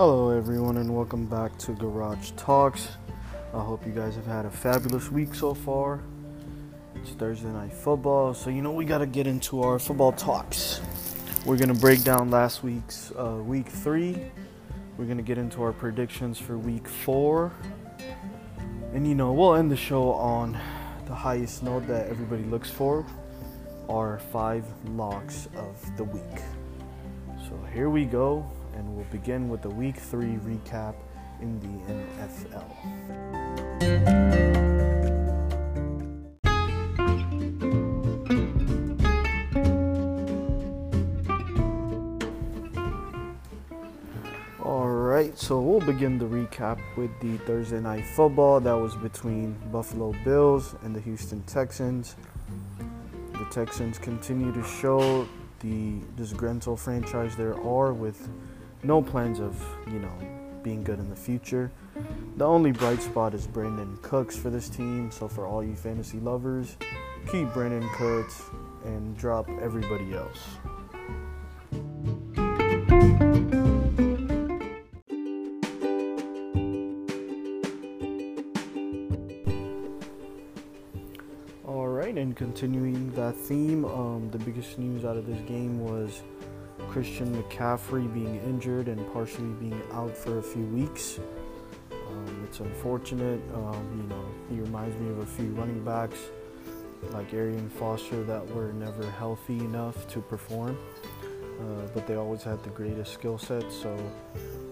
Hello, 0.00 0.30
everyone, 0.30 0.78
and 0.78 0.96
welcome 0.96 1.26
back 1.26 1.58
to 1.58 1.72
Garage 1.72 2.30
Talks. 2.30 2.88
I 3.52 3.62
hope 3.62 3.84
you 3.84 3.92
guys 3.92 4.16
have 4.16 4.24
had 4.24 4.46
a 4.46 4.50
fabulous 4.50 5.10
week 5.10 5.34
so 5.34 5.52
far. 5.52 6.00
It's 6.94 7.10
Thursday 7.10 7.48
night 7.48 7.74
football, 7.74 8.32
so 8.32 8.48
you 8.48 8.62
know 8.62 8.72
we 8.72 8.86
got 8.86 9.00
to 9.00 9.06
get 9.06 9.26
into 9.26 9.62
our 9.62 9.78
football 9.78 10.12
talks. 10.12 10.80
We're 11.44 11.58
gonna 11.58 11.74
break 11.74 12.02
down 12.02 12.30
last 12.30 12.62
week's 12.62 13.12
uh, 13.12 13.42
week 13.44 13.68
three. 13.68 14.16
We're 14.96 15.04
gonna 15.04 15.20
get 15.20 15.36
into 15.36 15.62
our 15.62 15.74
predictions 15.74 16.38
for 16.38 16.56
week 16.56 16.88
four, 16.88 17.52
and 18.94 19.06
you 19.06 19.14
know 19.14 19.34
we'll 19.34 19.56
end 19.56 19.70
the 19.70 19.76
show 19.76 20.12
on 20.12 20.58
the 21.04 21.14
highest 21.14 21.62
note 21.62 21.86
that 21.88 22.08
everybody 22.08 22.44
looks 22.44 22.70
for: 22.70 23.04
our 23.90 24.18
five 24.32 24.64
locks 24.86 25.46
of 25.56 25.96
the 25.98 26.04
week. 26.04 26.40
So 27.46 27.62
here 27.74 27.90
we 27.90 28.06
go, 28.06 28.50
and 28.74 28.94
we'll 28.94 29.04
begin 29.06 29.48
with 29.48 29.62
the 29.62 29.70
week 29.70 29.96
three 29.96 30.38
recap 30.44 30.94
in 31.40 31.58
the 31.60 31.92
NFL. 31.92 33.00
So 45.50 45.58
we'll 45.58 45.80
begin 45.80 46.16
the 46.16 46.26
recap 46.26 46.78
with 46.96 47.10
the 47.18 47.36
Thursday 47.38 47.80
night 47.80 48.04
football 48.04 48.60
that 48.60 48.72
was 48.72 48.94
between 48.94 49.56
Buffalo 49.72 50.14
Bills 50.22 50.76
and 50.82 50.94
the 50.94 51.00
Houston 51.00 51.42
Texans. 51.42 52.14
The 53.32 53.44
Texans 53.50 53.98
continue 53.98 54.52
to 54.52 54.62
show 54.62 55.26
the 55.58 56.02
disgruntled 56.16 56.78
franchise 56.78 57.34
there 57.36 57.60
are 57.62 57.92
with 57.92 58.28
no 58.82 59.02
plans 59.02 59.40
of, 59.40 59.62
you 59.86 59.98
know, 59.98 60.12
being 60.62 60.82
good 60.82 60.98
in 60.98 61.08
the 61.08 61.16
future. 61.16 61.70
The 62.36 62.44
only 62.44 62.72
bright 62.72 63.02
spot 63.02 63.34
is 63.34 63.46
Brandin 63.46 64.00
Cooks 64.02 64.36
for 64.36 64.50
this 64.50 64.68
team. 64.68 65.10
So 65.10 65.28
for 65.28 65.46
all 65.46 65.62
you 65.62 65.74
fantasy 65.74 66.18
lovers, 66.20 66.76
keep 67.30 67.48
Brandin 67.48 67.90
Cooks 67.94 68.42
and 68.84 69.16
drop 69.16 69.48
everybody 69.60 70.14
else. 70.14 70.38
All 81.66 81.88
right, 81.88 82.16
and 82.16 82.34
continuing 82.34 83.12
that 83.12 83.36
theme, 83.36 83.84
um, 83.84 84.30
the 84.30 84.38
biggest 84.38 84.78
news 84.78 85.04
out 85.04 85.16
of 85.16 85.26
this 85.26 85.40
game 85.42 85.80
was 85.80 86.22
Christian 86.90 87.40
McCaffrey 87.40 88.12
being 88.12 88.40
injured 88.42 88.88
and 88.88 89.00
partially 89.12 89.52
being 89.60 89.80
out 89.92 90.16
for 90.16 90.38
a 90.38 90.42
few 90.42 90.64
weeks. 90.66 91.20
Um, 91.92 92.44
it's 92.44 92.58
unfortunate. 92.58 93.40
Um, 93.54 93.86
you 93.96 94.08
know, 94.08 94.24
he 94.48 94.60
reminds 94.60 94.98
me 94.98 95.08
of 95.10 95.20
a 95.20 95.26
few 95.26 95.50
running 95.52 95.84
backs 95.84 96.18
like 97.12 97.32
Arian 97.32 97.70
Foster 97.70 98.24
that 98.24 98.44
were 98.48 98.72
never 98.72 99.08
healthy 99.08 99.58
enough 99.58 100.08
to 100.08 100.20
perform, 100.20 100.76
uh, 101.60 101.86
but 101.94 102.08
they 102.08 102.16
always 102.16 102.42
had 102.42 102.60
the 102.64 102.70
greatest 102.70 103.12
skill 103.12 103.38
set. 103.38 103.70
So 103.70 103.96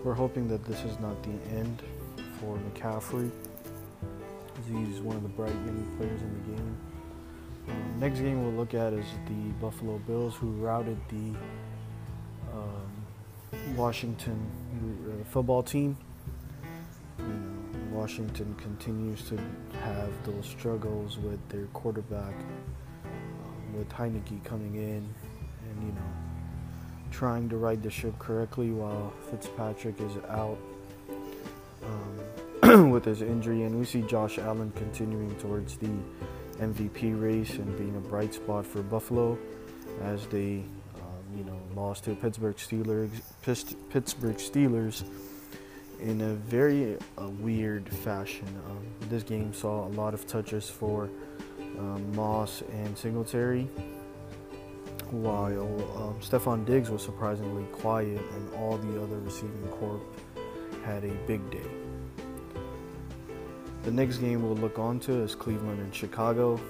we're 0.02 0.14
hoping 0.14 0.48
that 0.48 0.64
this 0.64 0.82
is 0.82 0.98
not 0.98 1.22
the 1.22 1.56
end 1.56 1.84
for 2.40 2.58
McCaffrey. 2.58 3.30
He's 4.66 5.00
one 5.00 5.14
of 5.14 5.22
the 5.22 5.28
bright 5.28 5.54
young 5.54 5.96
players 5.96 6.20
in 6.20 6.34
the 6.34 6.56
game. 6.56 6.76
Um, 7.68 8.00
next 8.00 8.18
game 8.18 8.42
we'll 8.42 8.54
look 8.54 8.74
at 8.74 8.92
is 8.92 9.06
the 9.28 9.52
Buffalo 9.60 9.98
Bills, 9.98 10.34
who 10.34 10.50
routed 10.54 10.98
the 11.10 11.38
um, 12.58 13.76
Washington 13.76 14.50
uh, 15.10 15.24
football 15.30 15.62
team. 15.62 15.96
You 17.18 17.24
know, 17.24 17.98
Washington 17.98 18.54
continues 18.56 19.22
to 19.28 19.38
have 19.82 20.10
those 20.24 20.46
struggles 20.46 21.18
with 21.18 21.46
their 21.48 21.66
quarterback, 21.66 22.34
um, 23.04 23.76
with 23.76 23.88
Heinicke 23.88 24.44
coming 24.44 24.74
in 24.76 25.14
and 25.70 25.82
you 25.82 25.92
know 25.92 26.12
trying 27.10 27.48
to 27.48 27.56
ride 27.56 27.82
the 27.82 27.90
ship 27.90 28.18
correctly 28.18 28.70
while 28.70 29.12
Fitzpatrick 29.30 30.00
is 30.00 30.12
out 30.28 30.58
um, 31.84 32.90
with 32.90 33.04
his 33.04 33.22
injury, 33.22 33.62
and 33.62 33.78
we 33.78 33.84
see 33.84 34.02
Josh 34.02 34.38
Allen 34.38 34.72
continuing 34.76 35.34
towards 35.36 35.76
the 35.76 35.90
MVP 36.58 37.20
race 37.20 37.54
and 37.54 37.76
being 37.78 37.96
a 37.96 38.00
bright 38.00 38.34
spot 38.34 38.66
for 38.66 38.82
Buffalo 38.82 39.38
as 40.02 40.26
they 40.26 40.62
you 41.38 41.44
know, 41.44 41.58
lost 41.74 42.04
to 42.04 42.14
Pittsburgh 42.16 42.56
Steelers, 42.56 43.10
Pittsburgh 43.42 44.36
Steelers 44.36 45.04
in 46.00 46.20
a 46.20 46.34
very 46.34 46.96
uh, 47.16 47.28
weird 47.28 47.88
fashion. 47.88 48.46
Um, 48.68 48.84
this 49.08 49.22
game 49.22 49.52
saw 49.54 49.86
a 49.86 49.90
lot 49.90 50.14
of 50.14 50.26
touches 50.26 50.68
for 50.68 51.08
um, 51.78 52.14
Moss 52.16 52.62
and 52.72 52.98
Singletary, 52.98 53.68
while 55.10 55.46
um, 55.96 56.18
Stefon 56.20 56.64
Diggs 56.64 56.90
was 56.90 57.02
surprisingly 57.02 57.64
quiet, 57.66 58.20
and 58.34 58.54
all 58.54 58.76
the 58.76 59.00
other 59.00 59.18
receiving 59.20 59.68
corps 59.68 60.00
had 60.84 61.04
a 61.04 61.14
big 61.26 61.48
day. 61.50 61.70
The 63.84 63.92
next 63.92 64.18
game 64.18 64.42
we'll 64.42 64.56
look 64.56 64.78
on 64.78 64.98
to 65.00 65.22
is 65.22 65.34
Cleveland 65.34 65.80
and 65.80 65.94
Chicago. 65.94 66.60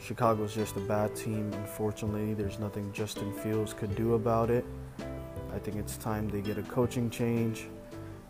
Chicago's 0.00 0.54
just 0.54 0.76
a 0.76 0.80
bad 0.80 1.14
team. 1.14 1.52
Unfortunately, 1.54 2.34
there's 2.34 2.58
nothing 2.58 2.92
Justin 2.92 3.32
Fields 3.34 3.74
could 3.74 3.94
do 3.94 4.14
about 4.14 4.50
it. 4.50 4.64
I 5.52 5.58
think 5.58 5.76
it's 5.76 5.96
time 5.96 6.28
they 6.28 6.40
get 6.40 6.58
a 6.58 6.62
coaching 6.62 7.10
change. 7.10 7.68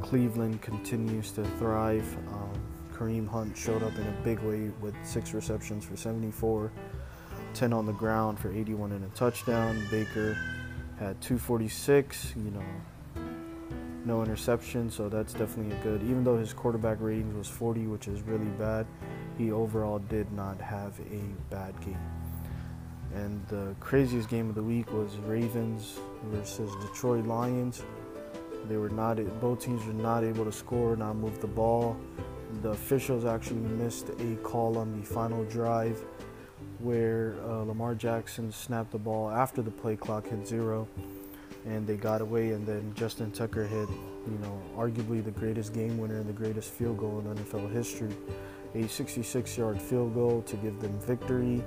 Cleveland 0.03 0.63
continues 0.63 1.31
to 1.33 1.45
thrive. 1.59 2.17
Um, 2.29 2.53
Kareem 2.93 3.29
Hunt 3.29 3.57
showed 3.57 3.83
up 3.83 3.95
in 3.97 4.07
a 4.07 4.17
big 4.25 4.41
way 4.41 4.71
with 4.81 4.95
six 5.05 5.35
receptions 5.35 5.85
for 5.85 5.97
74, 5.97 6.73
10 7.55 7.73
on 7.73 7.87
the 7.87 7.93
ground 7.93 8.39
for 8.39 8.53
81 8.53 8.93
and 8.93 9.05
a 9.05 9.09
touchdown. 9.15 9.85
Baker 9.91 10.35
had 10.99 11.21
246, 11.21 12.35
you 12.37 12.51
know, 12.51 12.63
no 14.09 14.23
interception, 14.23 14.91
so 14.91 15.09
that's 15.09 15.35
definitely 15.35 15.77
a 15.77 15.83
good. 15.83 16.03
Even 16.03 16.25
though 16.25 16.39
his 16.39 16.53
quarterback 16.53 16.97
ratings 17.01 17.37
was 17.37 17.47
40, 17.47 17.87
which 17.87 18.09
is 18.09 18.23
really 18.23 18.51
bad, 18.59 18.87
he 19.37 19.53
overall 19.53 19.99
did 19.99 20.33
not 20.33 20.61
have 20.61 20.99
a 21.13 21.21
bad 21.51 21.79
game. 21.83 22.01
And 23.15 23.47
the 23.49 23.75
craziest 23.81 24.29
game 24.29 24.49
of 24.49 24.55
the 24.55 24.63
week 24.63 24.91
was 24.93 25.17
Ravens 25.19 25.99
versus 26.25 26.73
Detroit 26.87 27.27
Lions. 27.27 27.85
They 28.67 28.77
were 28.77 28.89
not 28.89 29.17
both 29.41 29.63
teams 29.63 29.85
were 29.85 29.93
not 29.93 30.25
able 30.25 30.45
to 30.45 30.53
score, 30.53 30.97
not 30.97 31.17
move 31.17 31.41
the 31.41 31.47
ball. 31.47 31.97
The 32.63 32.71
officials 32.71 33.25
actually 33.25 33.61
missed 33.61 34.09
a 34.09 34.37
call 34.37 34.79
on 34.79 34.99
the 34.99 35.07
final 35.07 35.45
drive 35.45 36.03
where 36.81 37.37
uh, 37.45 37.63
Lamar 37.63 37.95
Jackson 37.95 38.51
snapped 38.51 38.91
the 38.91 38.99
ball 38.99 39.31
after 39.31 39.63
the 39.63 39.71
play 39.71 39.97
clock 39.97 40.27
hit 40.29 40.47
zero 40.47 40.89
and 41.69 41.87
they 41.87 41.97
got 41.97 42.21
away 42.21 42.53
and 42.53 42.67
then 42.67 42.93
Justin 42.95 43.31
Tucker 43.31 43.67
hit, 43.67 43.89
you 43.89 44.39
know, 44.43 44.61
arguably 44.77 45.25
the 45.25 45.31
greatest 45.31 45.75
game 45.75 45.99
winner 45.99 46.19
and 46.19 46.29
the 46.29 46.33
greatest 46.33 46.71
field 46.71 46.99
goal 46.99 47.21
in 47.21 47.37
NFL 47.37 47.71
history 47.73 48.15
a 48.75 48.87
66 48.87 49.59
yard 49.59 49.81
field 49.81 50.15
goal 50.15 50.43
to 50.43 50.57
give 50.57 50.81
them 50.81 50.99
victory, 51.01 51.63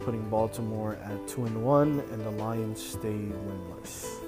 putting 0.00 0.28
Baltimore 0.28 0.96
at 1.04 1.28
2 1.28 1.44
and 1.46 1.64
1, 1.64 2.00
and 2.12 2.20
the 2.24 2.30
Lions 2.30 2.84
stay 2.84 3.08
winless. 3.08 4.27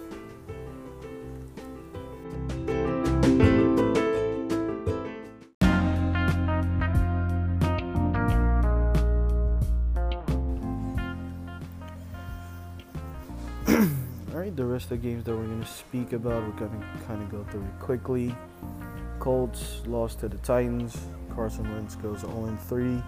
Alright, 14.41 14.57
the 14.57 14.65
rest 14.65 14.85
of 14.85 15.03
the 15.03 15.07
games 15.07 15.25
that 15.25 15.37
we're 15.37 15.45
going 15.45 15.61
to 15.61 15.69
speak 15.69 16.15
about, 16.15 16.43
we're 16.43 16.67
going 16.67 16.81
to 16.81 17.05
kind 17.05 17.23
of 17.23 17.31
go 17.31 17.45
through 17.51 17.61
it 17.61 17.79
quickly. 17.79 18.35
Colts 19.19 19.83
lost 19.85 20.21
to 20.21 20.31
the 20.31 20.39
Titans 20.39 20.97
Carson 21.35 21.71
Wentz 21.71 21.95
goes 21.97 22.21
0 22.21 22.59
3. 22.69 23.03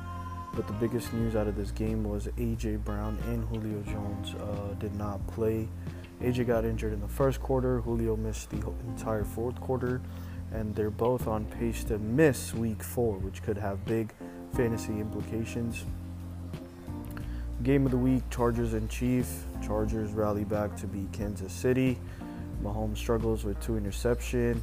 But 0.55 0.67
the 0.67 0.75
biggest 0.75 1.11
news 1.14 1.34
out 1.34 1.46
of 1.46 1.56
this 1.56 1.70
game 1.70 2.05
was 2.05 2.26
AJ 2.37 2.84
Brown 2.84 3.17
and 3.29 3.49
Julio 3.49 3.81
Jones 3.81 4.34
uh, 4.34 4.75
did 4.75 4.94
not 4.96 5.26
play. 5.26 5.70
AJ 6.20 6.49
got 6.49 6.67
injured 6.67 6.93
in 6.93 7.00
the 7.00 7.08
first 7.08 7.40
quarter. 7.40 7.81
Julio 7.81 8.14
missed 8.14 8.50
the 8.50 8.62
entire 8.87 9.25
fourth 9.25 9.58
quarter, 9.58 10.02
and 10.52 10.75
they're 10.75 10.90
both 10.90 11.26
on 11.26 11.46
pace 11.46 11.82
to 11.84 11.96
miss 11.96 12.52
Week 12.52 12.82
Four, 12.82 13.17
which 13.17 13.43
could 13.43 13.56
have 13.56 13.87
big 13.87 14.12
fantasy 14.55 15.00
implications. 15.00 15.87
Game 17.62 17.84
of 17.84 17.92
the 17.92 17.98
week: 17.98 18.22
Chargers 18.28 18.72
and 18.74 18.90
chief. 18.90 19.44
Chargers 19.64 20.10
rally 20.12 20.42
back 20.42 20.76
to 20.78 20.88
beat 20.88 21.12
Kansas 21.12 21.52
City. 21.52 21.96
Mahomes 22.62 22.96
struggles 22.96 23.44
with 23.44 23.60
two 23.60 23.76
interception. 23.76 24.62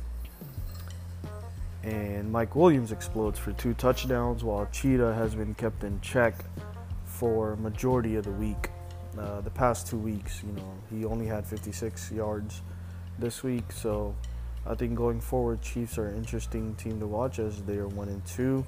and 1.83 2.29
Mike 2.29 2.55
Williams 2.57 2.91
explodes 2.91 3.39
for 3.39 3.53
two 3.53 3.73
touchdowns 3.73 4.43
while 4.43 4.67
Cheetah 4.73 5.13
has 5.13 5.33
been 5.33 5.53
kept 5.53 5.83
in 5.85 6.01
check 6.01 6.43
for 7.05 7.55
majority 7.55 8.17
of 8.17 8.25
the 8.25 8.31
week. 8.31 8.69
Uh, 9.17 9.39
the 9.41 9.49
past 9.49 9.87
two 9.87 9.97
weeks, 9.97 10.43
you 10.43 10.51
know, 10.51 10.73
he 10.89 11.05
only 11.05 11.25
had 11.25 11.45
56 11.45 12.11
yards 12.11 12.61
this 13.17 13.43
week. 13.43 13.71
So 13.71 14.13
I 14.67 14.75
think 14.75 14.95
going 14.95 15.21
forward, 15.21 15.61
Chiefs 15.61 15.97
are 15.97 16.07
an 16.07 16.17
interesting 16.17 16.75
team 16.75 16.99
to 16.99 17.07
watch 17.07 17.39
as 17.39 17.61
they 17.63 17.77
are 17.77 17.87
one 17.87 18.09
and 18.09 18.25
two, 18.25 18.65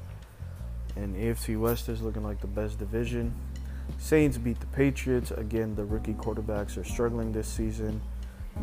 and 0.95 1.15
AFC 1.17 1.59
West 1.59 1.89
is 1.89 2.01
looking 2.01 2.23
like 2.23 2.39
the 2.39 2.47
best 2.47 2.79
division. 2.79 3.33
Saints 3.97 4.37
beat 4.37 4.59
the 4.59 4.65
Patriots 4.67 5.31
again. 5.31 5.75
The 5.75 5.85
rookie 5.85 6.13
quarterbacks 6.13 6.77
are 6.77 6.83
struggling 6.83 7.31
this 7.31 7.47
season. 7.47 8.01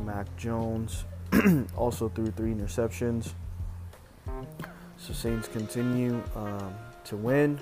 Mac 0.05 0.27
Jones 0.37 1.05
also 1.77 2.09
threw 2.09 2.27
three 2.27 2.53
interceptions. 2.53 3.33
So 4.97 5.13
Saints 5.13 5.49
continue 5.49 6.23
um, 6.35 6.75
to 7.05 7.17
win. 7.17 7.61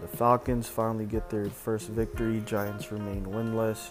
The 0.00 0.08
Falcons 0.08 0.68
finally 0.68 1.06
get 1.06 1.30
their 1.30 1.46
first 1.46 1.88
victory. 1.88 2.42
Giants 2.44 2.90
remain 2.92 3.24
winless. 3.24 3.90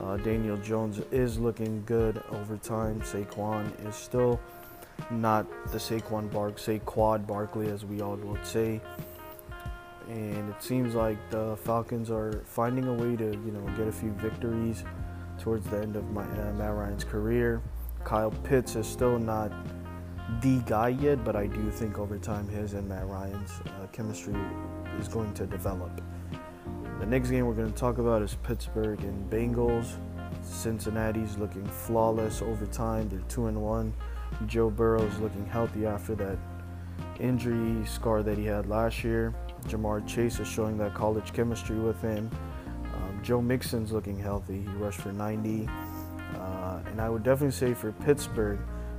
Uh, 0.00 0.16
Daniel 0.18 0.56
Jones 0.58 1.00
is 1.12 1.38
looking 1.38 1.82
good 1.86 2.22
over 2.30 2.56
time. 2.56 3.00
Saquon 3.00 3.70
is 3.86 3.94
still 3.94 4.40
not 5.10 5.46
the 5.70 5.78
Saquon 5.78 6.30
Bark, 6.32 6.56
Saquad 6.56 7.26
Barkley, 7.26 7.68
as 7.68 7.84
we 7.84 8.00
all 8.00 8.16
would 8.16 8.44
say. 8.44 8.80
And 10.08 10.50
it 10.50 10.62
seems 10.62 10.94
like 10.94 11.18
the 11.30 11.56
Falcons 11.56 12.10
are 12.10 12.42
finding 12.44 12.86
a 12.86 12.92
way 12.92 13.16
to, 13.16 13.24
you 13.24 13.52
know, 13.52 13.64
get 13.76 13.88
a 13.88 13.92
few 13.92 14.10
victories 14.12 14.84
towards 15.38 15.66
the 15.68 15.78
end 15.78 15.96
of 15.96 16.10
my, 16.10 16.22
uh, 16.22 16.52
Matt 16.52 16.74
Ryan's 16.74 17.04
career. 17.04 17.62
Kyle 18.04 18.30
Pitts 18.30 18.76
is 18.76 18.86
still 18.86 19.18
not 19.18 19.50
the 20.42 20.58
guy 20.66 20.88
yet, 20.88 21.24
but 21.24 21.36
I 21.36 21.46
do 21.46 21.70
think 21.70 21.98
over 21.98 22.18
time 22.18 22.48
his 22.48 22.74
and 22.74 22.88
Matt 22.88 23.06
Ryan's 23.06 23.50
uh, 23.66 23.86
chemistry 23.92 24.34
is 24.98 25.08
going 25.08 25.32
to 25.34 25.46
develop. 25.46 26.00
The 27.00 27.06
next 27.06 27.30
game 27.30 27.46
we're 27.46 27.54
going 27.54 27.72
to 27.72 27.78
talk 27.78 27.98
about 27.98 28.22
is 28.22 28.36
Pittsburgh 28.42 29.00
and 29.00 29.30
Bengals. 29.30 29.96
Cincinnati's 30.42 31.36
looking 31.38 31.66
flawless 31.66 32.42
over 32.42 32.66
time. 32.66 33.08
They're 33.08 33.20
2 33.28 33.46
and 33.46 33.60
1. 33.60 33.94
Joe 34.46 34.70
Burrow 34.70 35.02
is 35.02 35.18
looking 35.18 35.46
healthy 35.46 35.86
after 35.86 36.14
that 36.16 36.38
injury 37.20 37.84
scar 37.86 38.22
that 38.22 38.38
he 38.38 38.44
had 38.44 38.66
last 38.66 39.04
year. 39.04 39.34
Ja'Marr 39.68 40.06
Chase 40.06 40.40
is 40.40 40.48
showing 40.48 40.78
that 40.78 40.94
college 40.94 41.32
chemistry 41.32 41.78
with 41.78 42.00
him. 42.00 42.30
Um, 42.94 43.20
Joe 43.22 43.40
Mixon's 43.40 43.92
looking 43.92 44.18
healthy. 44.18 44.62
He 44.62 44.68
rushed 44.76 45.00
for 45.00 45.12
90. 45.12 45.68
Uh, 46.36 46.80
and 46.86 47.00
I 47.00 47.08
would 47.08 47.22
definitely 47.22 47.52
say 47.52 47.74
for 47.74 47.92
Pittsburgh, 47.92 48.58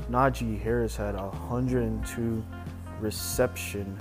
Najee 0.09 0.61
Harris 0.61 0.95
had 0.95 1.15
102 1.15 2.43
reception 2.99 3.97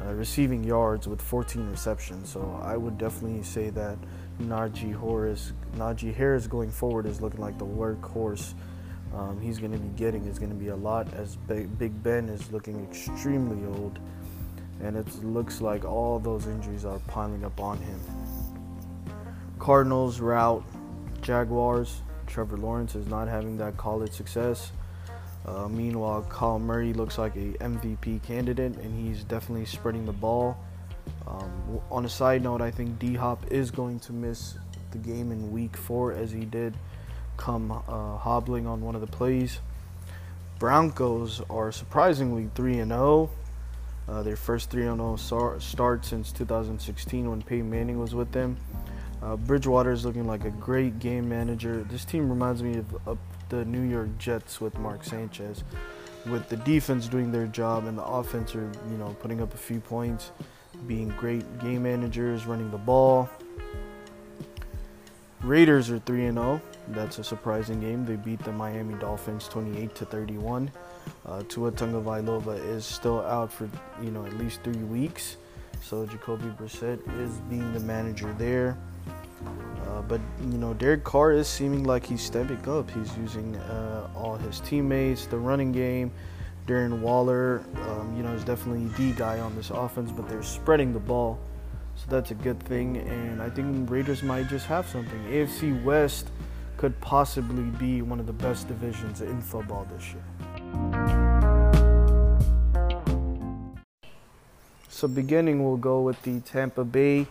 uh, 0.00 0.12
receiving 0.14 0.64
yards 0.64 1.06
with 1.06 1.20
14 1.20 1.68
receptions. 1.70 2.28
So 2.28 2.60
I 2.62 2.76
would 2.76 2.98
definitely 2.98 3.42
say 3.42 3.70
that 3.70 3.98
Najee 4.40 4.98
Harris, 4.98 5.52
Najee 5.76 6.14
Harris 6.14 6.46
going 6.46 6.70
forward 6.70 7.06
is 7.06 7.20
looking 7.20 7.40
like 7.40 7.58
the 7.58 7.66
workhorse 7.66 8.54
um, 9.14 9.40
he's 9.40 9.58
going 9.58 9.72
to 9.72 9.78
be 9.78 9.88
getting 9.96 10.24
is 10.26 10.38
going 10.38 10.50
to 10.50 10.56
be 10.56 10.68
a 10.68 10.76
lot 10.76 11.12
as 11.14 11.36
Big 11.46 12.02
Ben 12.02 12.28
is 12.28 12.50
looking 12.50 12.82
extremely 12.84 13.66
old. 13.66 13.98
And 14.82 14.96
it 14.96 15.24
looks 15.24 15.60
like 15.60 15.84
all 15.84 16.18
those 16.18 16.46
injuries 16.46 16.84
are 16.84 16.98
piling 17.06 17.44
up 17.44 17.60
on 17.60 17.78
him. 17.78 18.00
Cardinals 19.58 20.20
route 20.20 20.64
Jaguars. 21.22 22.02
Trevor 22.26 22.56
Lawrence 22.56 22.94
is 22.94 23.06
not 23.06 23.28
having 23.28 23.56
that 23.58 23.76
college 23.76 24.12
success. 24.12 24.72
Uh, 25.44 25.68
meanwhile, 25.68 26.22
Kyler 26.28 26.60
Murray 26.60 26.92
looks 26.92 27.18
like 27.18 27.34
a 27.36 27.52
MVP 27.60 28.22
candidate, 28.22 28.76
and 28.76 29.08
he's 29.08 29.24
definitely 29.24 29.66
spreading 29.66 30.06
the 30.06 30.12
ball. 30.12 30.56
Um, 31.26 31.80
on 31.90 32.04
a 32.04 32.08
side 32.08 32.42
note, 32.42 32.60
I 32.60 32.70
think 32.70 32.98
D 32.98 33.14
Hop 33.14 33.44
is 33.50 33.70
going 33.70 33.98
to 34.00 34.12
miss 34.12 34.54
the 34.92 34.98
game 34.98 35.32
in 35.32 35.50
Week 35.52 35.76
Four, 35.76 36.12
as 36.12 36.30
he 36.30 36.44
did 36.44 36.74
come 37.36 37.72
uh, 37.72 38.16
hobbling 38.18 38.66
on 38.66 38.80
one 38.82 38.94
of 38.94 39.00
the 39.00 39.06
plays. 39.06 39.60
Broncos 40.58 41.40
are 41.50 41.72
surprisingly 41.72 42.48
3 42.54 42.78
and 42.78 42.92
0. 42.92 43.30
Uh, 44.08 44.22
their 44.22 44.36
first 44.36 44.70
3 44.70 44.82
0 44.82 45.16
start 45.58 46.04
since 46.04 46.32
2016 46.32 47.30
when 47.30 47.42
Peyton 47.42 47.70
Manning 47.70 47.98
was 47.98 48.14
with 48.14 48.32
them. 48.32 48.56
Uh, 49.22 49.36
Bridgewater 49.36 49.92
is 49.92 50.04
looking 50.04 50.26
like 50.26 50.44
a 50.44 50.50
great 50.50 50.98
game 50.98 51.28
manager. 51.28 51.86
This 51.88 52.04
team 52.04 52.28
reminds 52.28 52.62
me 52.62 52.82
of, 53.06 53.18
the 53.48 53.64
New 53.66 53.82
York 53.82 54.08
Jets 54.16 54.62
with 54.62 54.78
Mark 54.78 55.04
Sanchez, 55.04 55.62
with 56.24 56.48
the 56.48 56.56
defense 56.56 57.06
doing 57.06 57.30
their 57.30 57.46
job 57.46 57.84
and 57.84 57.98
the 57.98 58.02
offense 58.02 58.54
are, 58.54 58.72
you 58.90 58.96
know, 58.96 59.14
putting 59.20 59.42
up 59.42 59.52
a 59.52 59.58
few 59.58 59.78
points, 59.78 60.30
being 60.86 61.08
great 61.18 61.58
game 61.58 61.82
managers, 61.82 62.46
running 62.46 62.70
the 62.70 62.78
ball. 62.78 63.28
Raiders 65.42 65.90
are 65.90 65.98
3 65.98 66.30
0. 66.30 66.62
That's 66.88 67.18
a 67.18 67.24
surprising 67.24 67.80
game. 67.80 68.06
They 68.06 68.16
beat 68.16 68.42
the 68.42 68.52
Miami 68.52 68.94
Dolphins 68.94 69.48
28 69.48 69.94
to 69.96 70.06
31. 70.06 70.70
Uh, 71.26 71.42
Tua 71.48 71.70
Tagovailoa 71.72 72.58
is 72.68 72.84
still 72.84 73.20
out 73.22 73.52
for 73.52 73.68
you 74.02 74.10
know 74.10 74.26
at 74.26 74.34
least 74.34 74.62
three 74.62 74.82
weeks, 74.84 75.36
so 75.82 76.04
Jacoby 76.06 76.48
Brissett 76.58 77.00
is 77.20 77.38
being 77.48 77.72
the 77.72 77.80
manager 77.80 78.34
there. 78.38 78.76
Uh, 79.86 80.02
but 80.02 80.20
you 80.50 80.58
know, 80.58 80.74
Derek 80.74 81.04
Carr 81.04 81.32
is 81.32 81.48
seeming 81.48 81.84
like 81.84 82.04
he's 82.04 82.22
stepping 82.22 82.68
up. 82.68 82.90
He's 82.90 83.16
using 83.16 83.56
uh, 83.56 84.08
all 84.16 84.36
his 84.36 84.60
teammates, 84.60 85.26
the 85.26 85.38
running 85.38 85.72
game. 85.72 86.12
Darren 86.66 87.00
Waller, 87.00 87.62
um, 87.88 88.14
you 88.16 88.22
know, 88.22 88.32
is 88.32 88.44
definitely 88.44 88.86
the 88.96 89.16
guy 89.16 89.40
on 89.40 89.54
this 89.56 89.70
offense, 89.70 90.12
but 90.12 90.28
they're 90.28 90.44
spreading 90.44 90.92
the 90.92 91.00
ball, 91.00 91.40
so 91.96 92.06
that's 92.08 92.30
a 92.30 92.34
good 92.34 92.62
thing. 92.62 92.98
And 92.98 93.42
I 93.42 93.50
think 93.50 93.90
Raiders 93.90 94.22
might 94.22 94.48
just 94.48 94.66
have 94.66 94.86
something. 94.86 95.18
AFC 95.24 95.82
West 95.82 96.30
could 96.76 96.98
possibly 97.00 97.64
be 97.78 98.02
one 98.02 98.20
of 98.20 98.26
the 98.26 98.32
best 98.32 98.68
divisions 98.68 99.20
in 99.20 99.40
football 99.40 99.86
this 99.96 100.12
year. 100.12 100.22
So, 105.02 105.08
beginning, 105.08 105.64
we'll 105.64 105.78
go 105.78 106.00
with 106.00 106.22
the 106.22 106.38
Tampa 106.40 106.84
Bay 106.84 107.26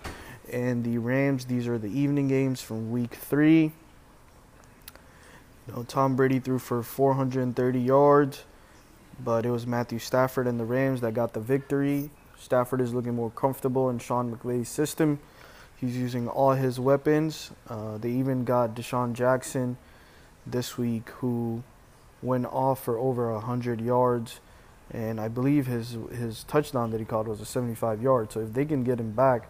and 0.52 0.84
the 0.84 0.98
Rams. 0.98 1.46
These 1.46 1.70
are 1.70 1.78
the 1.78 1.88
evening 1.88 2.28
games 2.28 2.62
from 2.62 2.92
week 2.92 3.16
three. 3.16 3.72
You 5.68 5.74
know, 5.74 5.84
Tom 5.84 6.18
Brady 6.18 6.40
threw 6.40 6.60
for 6.60 6.84
430 6.84 7.80
yards, 7.80 8.44
but 9.24 9.46
it 9.46 9.52
was 9.52 9.66
Matthew 9.66 10.00
Stafford 10.00 10.48
and 10.48 10.60
the 10.60 10.66
Rams 10.66 11.00
that 11.00 11.14
got 11.14 11.32
the 11.32 11.40
victory. 11.40 12.10
Stafford 12.38 12.82
is 12.82 12.94
looking 12.94 13.16
more 13.16 13.30
comfortable 13.30 13.90
in 13.90 14.00
Sean 14.00 14.36
McVay's 14.36 14.68
system. 14.68 15.20
He's 15.78 15.96
using 15.96 16.28
all 16.28 16.52
his 16.52 16.80
weapons. 16.80 17.52
Uh, 17.70 17.98
they 17.98 18.10
even 18.12 18.44
got 18.44 18.76
DeSean 18.76 19.14
Jackson 19.14 19.78
this 20.46 20.78
week, 20.78 21.10
who 21.10 21.64
went 22.22 22.46
off 22.46 22.84
for 22.84 22.98
over 22.98 23.32
100 23.34 23.82
yards. 23.82 24.40
And 24.94 25.20
I 25.22 25.30
believe 25.30 25.68
his 25.68 25.98
his 26.12 26.44
touchdown 26.44 26.92
that 26.92 27.00
he 27.00 27.06
caught 27.06 27.28
was 27.28 27.40
a 27.40 27.46
75 27.46 28.02
yard. 28.02 28.32
So 28.32 28.42
if 28.42 28.54
they 28.54 28.66
can 28.66 28.84
get 28.84 29.00
him 29.00 29.12
back, 29.12 29.50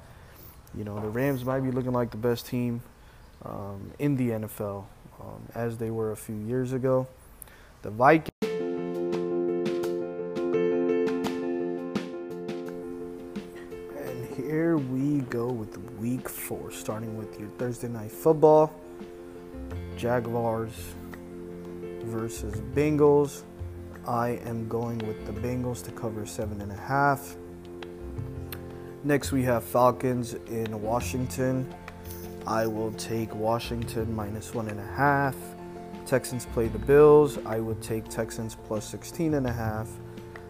you 0.78 0.84
know, 0.84 1.00
the 1.00 1.10
Rams 1.10 1.44
might 1.44 1.62
be 1.62 1.72
looking 1.72 1.94
like 1.94 2.12
the 2.12 2.18
best 2.18 2.46
team 2.46 2.82
um, 3.44 3.92
in 3.98 4.16
the 4.18 4.30
NFL 4.30 4.86
um, 5.20 5.42
as 5.56 5.78
they 5.78 5.90
were 5.90 6.12
a 6.12 6.16
few 6.16 6.36
years 6.36 6.74
ago. 6.74 7.08
The 7.82 7.90
Vikings. 7.90 8.30
And 13.98 14.36
here 14.36 14.78
we 14.78 15.22
go 15.22 15.48
with 15.48 15.78
week 15.98 16.30
four, 16.30 16.72
starting 16.72 17.18
with 17.18 17.40
your 17.40 17.50
Thursday 17.58 17.88
night 17.88 18.12
football. 18.12 18.72
Jaguars 19.98 20.94
versus 22.12 22.60
Bengals. 22.76 23.44
I 24.06 24.40
am 24.46 24.68
going 24.68 24.98
with 25.00 25.26
the 25.26 25.32
Bengals 25.32 25.84
to 25.86 25.92
cover 25.92 26.26
seven 26.26 26.60
and 26.62 26.72
a 26.72 26.76
half. 26.76 27.36
Next, 29.04 29.32
we 29.32 29.44
have 29.44 29.64
Falcons 29.64 30.34
in 30.34 30.82
Washington. 30.82 31.74
I 32.46 32.68
will 32.68 32.92
take 32.94 33.34
Washington 33.34 34.14
minus 34.14 34.54
one 34.54 34.68
and 34.68 34.80
a 34.80 34.86
half. 34.86 35.36
Texans 36.06 36.46
play 36.48 36.68
the 36.68 36.80
Bills. 36.80 37.38
I 37.46 37.60
would 37.60 37.82
take 37.82 38.10
Texans 38.10 38.58
plus 38.68 38.86
16 38.86 39.36
and 39.36 39.48
a 39.48 39.54
half. 39.54 39.88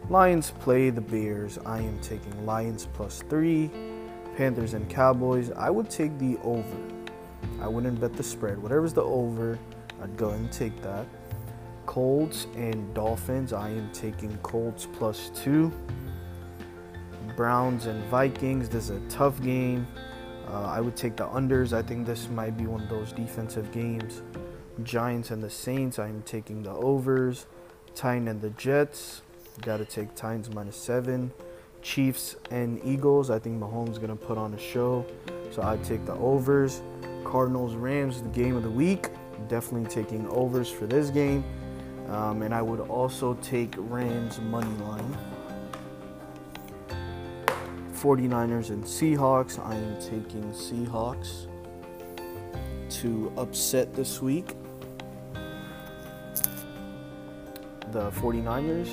Lions 0.09 0.51
play 0.59 0.89
the 0.89 1.01
Bears. 1.01 1.59
I 1.65 1.79
am 1.79 1.99
taking 1.99 2.45
Lions 2.45 2.87
plus 2.93 3.21
three. 3.29 3.69
Panthers 4.35 4.73
and 4.73 4.89
Cowboys. 4.89 5.51
I 5.51 5.69
would 5.69 5.89
take 5.89 6.17
the 6.17 6.37
over. 6.43 6.77
I 7.61 7.67
wouldn't 7.67 8.01
bet 8.01 8.13
the 8.13 8.23
spread. 8.23 8.61
Whatever's 8.61 8.93
the 8.93 9.03
over, 9.03 9.59
I'd 10.01 10.17
go 10.17 10.31
and 10.31 10.51
take 10.51 10.81
that. 10.81 11.05
Colts 11.85 12.47
and 12.55 12.93
Dolphins. 12.93 13.53
I 13.53 13.69
am 13.69 13.89
taking 13.91 14.37
Colts 14.39 14.87
plus 14.93 15.31
two. 15.35 15.71
Browns 17.35 17.85
and 17.85 18.03
Vikings. 18.05 18.69
This 18.69 18.89
is 18.89 18.97
a 18.97 19.09
tough 19.09 19.41
game. 19.41 19.87
Uh, 20.47 20.63
I 20.63 20.81
would 20.81 20.95
take 20.95 21.15
the 21.15 21.27
unders. 21.27 21.73
I 21.73 21.81
think 21.81 22.05
this 22.05 22.29
might 22.29 22.57
be 22.57 22.65
one 22.65 22.81
of 22.81 22.89
those 22.89 23.13
defensive 23.13 23.71
games. 23.71 24.21
Giants 24.83 25.31
and 25.31 25.41
the 25.43 25.49
Saints. 25.49 25.99
I'm 25.99 26.21
taking 26.23 26.63
the 26.63 26.71
overs. 26.71 27.45
Titan 27.95 28.27
and 28.27 28.41
the 28.41 28.49
Jets. 28.51 29.21
Got 29.61 29.77
to 29.77 29.85
take 29.85 30.15
Titans 30.15 30.49
minus 30.49 30.75
seven. 30.75 31.31
Chiefs 31.81 32.35
and 32.51 32.79
Eagles. 32.83 33.29
I 33.29 33.39
think 33.39 33.61
Mahomes 33.61 33.99
to 33.99 34.15
put 34.15 34.37
on 34.37 34.53
a 34.53 34.59
show. 34.59 35.05
So 35.51 35.63
I 35.63 35.77
take 35.77 36.05
the 36.05 36.15
overs. 36.15 36.81
Cardinals 37.23 37.75
Rams, 37.75 38.21
the 38.21 38.29
game 38.29 38.55
of 38.55 38.63
the 38.63 38.69
week. 38.69 39.09
Definitely 39.47 39.89
taking 39.89 40.27
overs 40.27 40.69
for 40.69 40.85
this 40.85 41.09
game. 41.09 41.43
Um, 42.11 42.41
and 42.41 42.53
I 42.53 42.61
would 42.61 42.81
also 42.81 43.35
take 43.35 43.73
Rams 43.77 44.41
money 44.41 44.75
line. 44.83 45.17
49ers 47.93 48.69
and 48.69 48.83
Seahawks. 48.83 49.57
I 49.65 49.75
am 49.75 50.01
taking 50.01 50.51
Seahawks 50.51 51.47
to 53.01 53.31
upset 53.37 53.93
this 53.93 54.21
week. 54.21 54.55
The 57.91 58.11
49ers, 58.11 58.89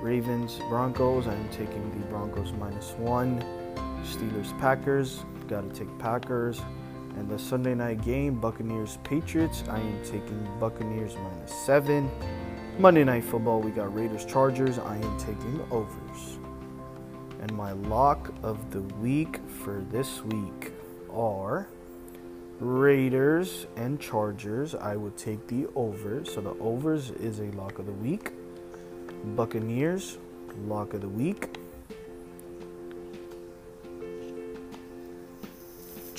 Ravens, 0.00 0.58
Broncos. 0.70 1.26
I 1.26 1.34
am 1.34 1.48
taking 1.50 1.90
the 1.90 2.06
Broncos 2.06 2.52
minus 2.52 2.92
one. 2.92 3.42
Steelers, 4.02 4.58
Packers. 4.58 5.24
Got 5.46 5.68
to 5.68 5.78
take 5.78 5.98
Packers. 5.98 6.62
And 7.18 7.28
the 7.28 7.38
Sunday 7.38 7.74
night 7.74 8.04
game, 8.04 8.40
Buccaneers, 8.40 8.98
Patriots. 9.02 9.64
I 9.68 9.80
am 9.80 10.04
taking 10.04 10.48
Buccaneers 10.60 11.16
minus 11.16 11.52
seven. 11.52 12.08
Monday 12.78 13.02
night 13.02 13.24
football, 13.24 13.60
we 13.60 13.72
got 13.72 13.92
Raiders, 13.92 14.24
Chargers. 14.24 14.78
I 14.78 14.98
am 14.98 15.18
taking 15.18 15.60
overs. 15.72 16.38
And 17.40 17.50
my 17.56 17.72
lock 17.72 18.32
of 18.44 18.70
the 18.70 18.82
week 18.82 19.40
for 19.64 19.84
this 19.90 20.22
week 20.26 20.72
are 21.12 21.66
Raiders 22.60 23.66
and 23.74 24.00
Chargers. 24.00 24.76
I 24.76 24.94
would 24.94 25.16
take 25.16 25.44
the 25.48 25.66
overs. 25.74 26.32
So 26.32 26.40
the 26.40 26.54
overs 26.60 27.10
is 27.10 27.40
a 27.40 27.50
lock 27.56 27.80
of 27.80 27.86
the 27.86 27.92
week. 27.92 28.30
Buccaneers, 29.34 30.18
lock 30.68 30.94
of 30.94 31.00
the 31.00 31.08
week. 31.08 31.57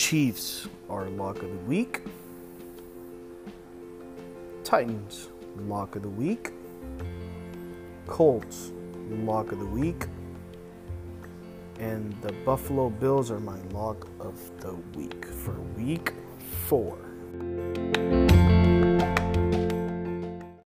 Chiefs 0.09 0.67
are 0.89 1.07
lock 1.07 1.43
of 1.43 1.51
the 1.51 1.65
week. 1.67 2.01
Titans, 4.63 5.29
lock 5.67 5.95
of 5.95 6.01
the 6.01 6.09
week. 6.09 6.49
Colts, 8.07 8.71
lock 9.07 9.51
of 9.51 9.59
the 9.59 9.67
week 9.67 10.07
and 11.77 12.19
the 12.23 12.33
Buffalo 12.43 12.89
Bills 12.89 13.29
are 13.29 13.39
my 13.39 13.59
lock 13.71 14.07
of 14.19 14.35
the 14.61 14.73
week 14.97 15.25
for 15.27 15.53
week 15.77 16.13
four. 16.65 17.08